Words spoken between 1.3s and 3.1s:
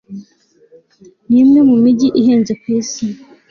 umwe mu mijyi ihenze kwisi